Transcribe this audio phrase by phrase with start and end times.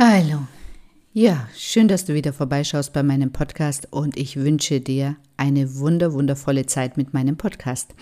[0.00, 0.46] Hallo.
[1.12, 6.12] Ja, schön, dass du wieder vorbeischaust bei meinem Podcast und ich wünsche dir eine wunder,
[6.12, 7.96] wundervolle Zeit mit meinem Podcast.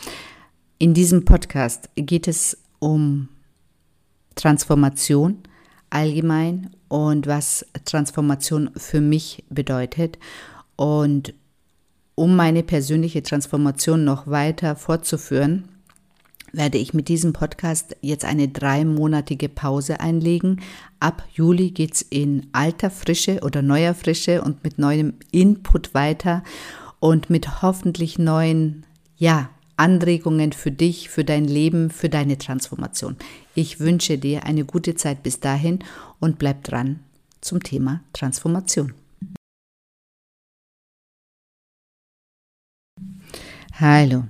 [0.76, 3.30] In diesem Podcast geht es um
[4.34, 5.38] Transformation
[5.88, 10.18] allgemein und was Transformation für mich bedeutet.
[10.76, 11.32] Und
[12.14, 15.75] um meine persönliche Transformation noch weiter fortzuführen,
[16.56, 20.62] werde ich mit diesem Podcast jetzt eine dreimonatige Pause einlegen.
[20.98, 26.42] Ab Juli geht es in alter Frische oder neuer Frische und mit neuem Input weiter
[26.98, 33.16] und mit hoffentlich neuen, ja, Anregungen für dich, für dein Leben, für deine Transformation.
[33.54, 35.80] Ich wünsche dir eine gute Zeit bis dahin
[36.18, 37.00] und bleib dran
[37.42, 38.94] zum Thema Transformation.
[43.78, 44.24] Hallo.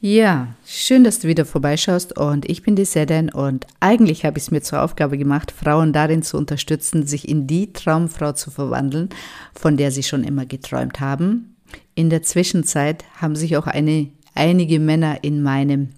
[0.00, 4.44] Ja, schön, dass du wieder vorbeischaust und ich bin die Sedan und eigentlich habe ich
[4.44, 9.10] es mir zur Aufgabe gemacht, Frauen darin zu unterstützen, sich in die Traumfrau zu verwandeln,
[9.54, 11.56] von der sie schon immer geträumt haben.
[11.94, 15.90] In der Zwischenzeit haben sich auch eine, einige Männer in meinem,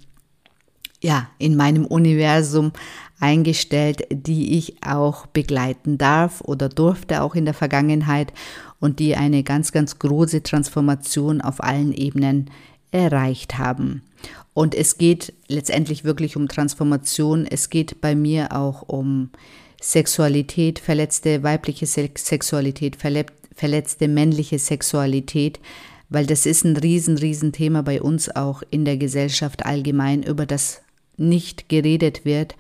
[1.01, 2.73] ja, in meinem Universum
[3.21, 8.33] eingestellt, die ich auch begleiten darf oder durfte auch in der Vergangenheit
[8.81, 12.51] und die eine ganz, ganz große Transformation auf allen Ebenen
[12.93, 14.03] erreicht haben.
[14.55, 17.47] Und es geht letztendlich wirklich um Transformation.
[17.47, 19.31] Es geht bei mir auch um
[19.81, 25.59] Sexualität, verletzte weibliche Sexualität, verletzte männliche Sexualität,
[26.09, 30.47] weil das ist ein riesen, riesen Thema bei uns auch in der Gesellschaft allgemein, über
[30.47, 30.83] das
[31.17, 32.55] nicht geredet wird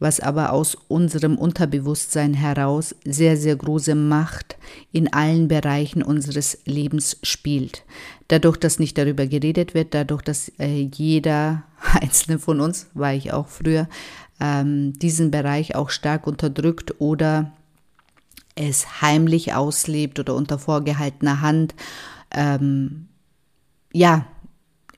[0.00, 4.56] was aber aus unserem Unterbewusstsein heraus sehr, sehr große Macht
[4.90, 7.84] in allen Bereichen unseres Lebens spielt.
[8.28, 11.64] Dadurch, dass nicht darüber geredet wird, dadurch, dass äh, jeder
[12.00, 13.88] einzelne von uns, war ich auch früher,
[14.40, 17.52] ähm, diesen Bereich auch stark unterdrückt oder
[18.54, 21.74] es heimlich auslebt oder unter vorgehaltener Hand,
[22.30, 23.08] ähm,
[23.92, 24.26] ja,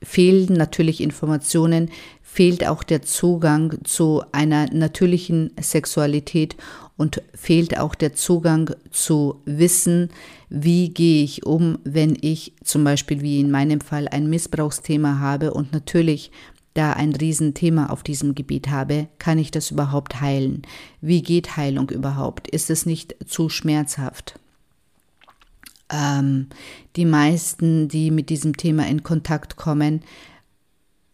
[0.03, 1.89] fehlen natürlich Informationen,
[2.21, 6.55] fehlt auch der Zugang zu einer natürlichen Sexualität
[6.97, 10.09] und fehlt auch der Zugang zu Wissen,
[10.49, 15.53] wie gehe ich um, wenn ich zum Beispiel wie in meinem Fall ein Missbrauchsthema habe
[15.53, 16.31] und natürlich
[16.73, 20.63] da ein Riesenthema auf diesem Gebiet habe, kann ich das überhaupt heilen?
[21.01, 22.47] Wie geht Heilung überhaupt?
[22.47, 24.39] Ist es nicht zu schmerzhaft?
[25.89, 26.47] Ähm,
[26.95, 30.01] die meisten, die mit diesem Thema in Kontakt kommen,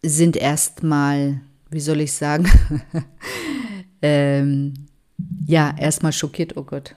[0.02, 2.48] sind erstmal, wie soll ich sagen,
[4.02, 4.74] ähm,
[5.46, 6.94] ja, erstmal schockiert, oh Gott,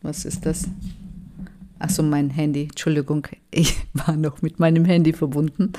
[0.00, 0.68] was ist das?
[1.78, 5.72] Achso, mein Handy, Entschuldigung, ich war noch mit meinem Handy verbunden.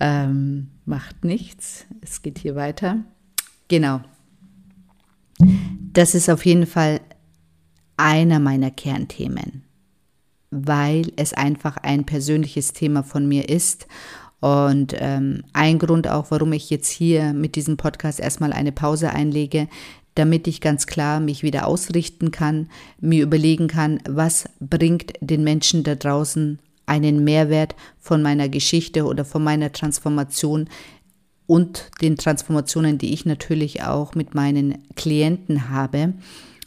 [0.00, 2.98] Ähm, macht nichts, es geht hier weiter.
[3.68, 4.00] Genau.
[5.92, 7.00] Das ist auf jeden Fall
[7.96, 9.64] einer meiner Kernthemen,
[10.50, 13.86] weil es einfach ein persönliches Thema von mir ist
[14.40, 19.10] und ähm, ein Grund auch, warum ich jetzt hier mit diesem Podcast erstmal eine Pause
[19.10, 19.68] einlege,
[20.14, 22.68] damit ich ganz klar mich wieder ausrichten kann,
[23.00, 29.24] mir überlegen kann, was bringt den Menschen da draußen einen Mehrwert von meiner Geschichte oder
[29.24, 30.68] von meiner Transformation
[31.46, 36.14] und den Transformationen, die ich natürlich auch mit meinen Klienten habe.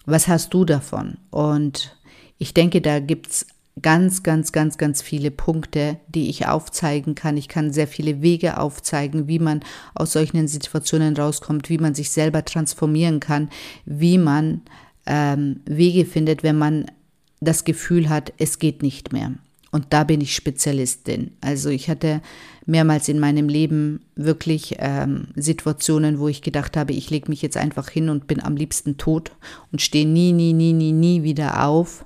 [0.05, 1.17] Was hast du davon?
[1.29, 1.95] Und
[2.37, 3.45] ich denke, da gibt's
[3.81, 7.37] ganz, ganz, ganz, ganz viele Punkte, die ich aufzeigen kann.
[7.37, 9.61] Ich kann sehr viele Wege aufzeigen, wie man
[9.93, 13.49] aus solchen Situationen rauskommt, wie man sich selber transformieren kann,
[13.85, 14.61] wie man
[15.05, 16.91] ähm, Wege findet, wenn man
[17.39, 19.31] das Gefühl hat, es geht nicht mehr.
[19.71, 21.31] Und da bin ich Spezialistin.
[21.39, 22.21] Also ich hatte
[22.65, 27.55] mehrmals in meinem Leben wirklich ähm, Situationen, wo ich gedacht habe, ich lege mich jetzt
[27.55, 29.31] einfach hin und bin am liebsten tot
[29.71, 32.05] und stehe nie, nie, nie, nie, nie wieder auf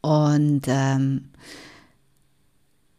[0.00, 1.30] und ähm,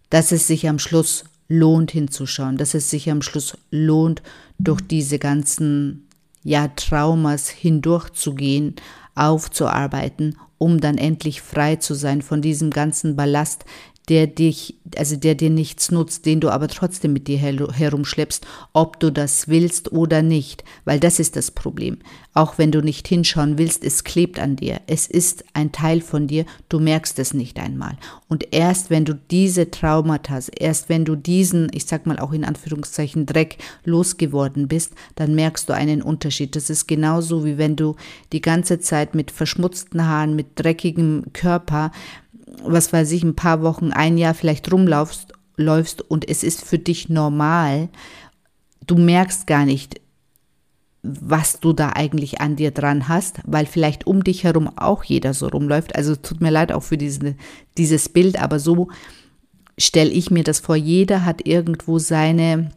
[0.09, 4.21] dass es sich am Schluss lohnt hinzuschauen, dass es sich am Schluss lohnt,
[4.59, 6.07] durch diese ganzen
[6.43, 8.75] ja, Traumas hindurchzugehen,
[9.15, 13.65] aufzuarbeiten, um dann endlich frei zu sein von diesem ganzen Ballast,
[14.09, 18.99] der dich, also der dir nichts nutzt, den du aber trotzdem mit dir herumschleppst, ob
[18.99, 21.97] du das willst oder nicht, weil das ist das Problem.
[22.33, 24.79] Auch wenn du nicht hinschauen willst, es klebt an dir.
[24.87, 27.97] Es ist ein Teil von dir, du merkst es nicht einmal.
[28.29, 32.45] Und erst wenn du diese Traumata, erst wenn du diesen, ich sag mal auch in
[32.45, 36.55] Anführungszeichen Dreck losgeworden bist, dann merkst du einen Unterschied.
[36.55, 37.95] Das ist genauso wie wenn du
[38.31, 41.91] die ganze Zeit mit verschmutzten Haaren, mit dreckigem Körper
[42.63, 46.79] was weiß ich, ein paar Wochen, ein Jahr vielleicht rumlaufst läufst und es ist für
[46.79, 47.89] dich normal,
[48.85, 49.99] du merkst gar nicht,
[51.03, 55.33] was du da eigentlich an dir dran hast, weil vielleicht um dich herum auch jeder
[55.33, 55.95] so rumläuft.
[55.95, 57.35] Also tut mir leid auch für diese,
[57.77, 58.89] dieses Bild, aber so
[59.77, 60.75] stelle ich mir das vor.
[60.75, 62.71] Jeder hat irgendwo seine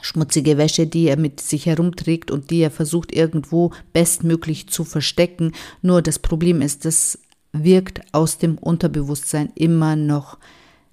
[0.00, 5.52] schmutzige Wäsche, die er mit sich herumträgt und die er versucht irgendwo bestmöglich zu verstecken.
[5.82, 7.18] Nur das Problem ist, das
[7.52, 10.38] wirkt aus dem Unterbewusstsein immer noch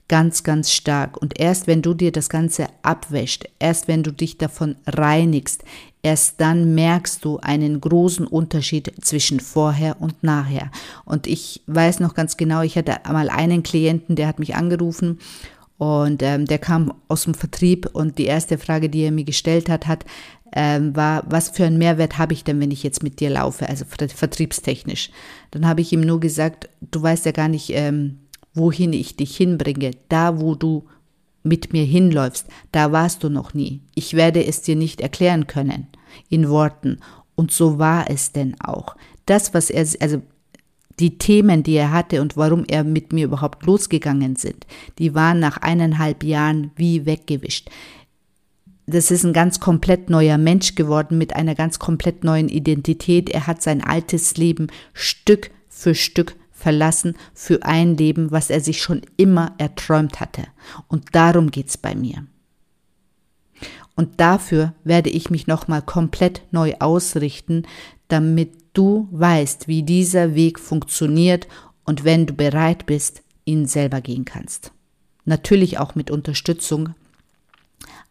[0.09, 1.17] ganz, ganz stark.
[1.17, 5.63] Und erst wenn du dir das Ganze abwäscht, erst wenn du dich davon reinigst,
[6.01, 10.71] erst dann merkst du einen großen Unterschied zwischen vorher und nachher.
[11.05, 15.19] Und ich weiß noch ganz genau, ich hatte einmal einen Klienten, der hat mich angerufen
[15.79, 19.69] und ähm, der kam aus dem Vertrieb und die erste Frage, die er mir gestellt
[19.69, 20.03] hat, hat,
[20.53, 23.67] ähm, war, was für einen Mehrwert habe ich denn, wenn ich jetzt mit dir laufe,
[23.69, 25.11] also vertriebstechnisch.
[25.51, 28.19] Dann habe ich ihm nur gesagt, du weißt ja gar nicht, ähm,
[28.53, 30.85] wohin ich dich hinbringe, da wo du
[31.43, 33.81] mit mir hinläufst, da warst du noch nie.
[33.95, 35.87] Ich werde es dir nicht erklären können
[36.29, 36.99] in Worten.
[37.35, 38.95] Und so war es denn auch.
[39.25, 40.21] Das, was er, also
[40.99, 44.67] die Themen, die er hatte und warum er mit mir überhaupt losgegangen sind,
[44.97, 47.69] die waren nach eineinhalb Jahren wie weggewischt.
[48.91, 53.29] Das ist ein ganz komplett neuer Mensch geworden mit einer ganz komplett neuen Identität.
[53.29, 58.81] Er hat sein altes Leben Stück für Stück verlassen für ein Leben, was er sich
[58.81, 60.43] schon immer erträumt hatte.
[60.87, 62.25] Und darum geht's bei mir.
[63.95, 67.63] Und dafür werde ich mich nochmal komplett neu ausrichten,
[68.07, 71.47] damit du weißt, wie dieser Weg funktioniert
[71.85, 74.71] und wenn du bereit bist, ihn selber gehen kannst.
[75.25, 76.95] Natürlich auch mit Unterstützung,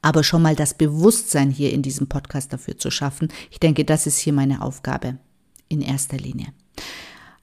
[0.03, 3.29] aber schon mal das Bewusstsein hier in diesem Podcast dafür zu schaffen.
[3.51, 5.19] Ich denke, das ist hier meine Aufgabe
[5.69, 6.49] in erster Linie.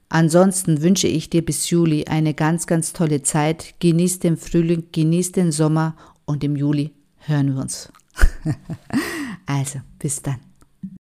[0.08, 3.74] Ansonsten wünsche ich dir bis Juli eine ganz, ganz tolle Zeit.
[3.80, 7.90] Genieß den Frühling, genieß den Sommer und im Juli hören wir uns.
[9.46, 10.38] also, bis dann.